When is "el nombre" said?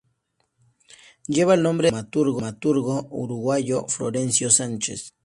1.53-1.91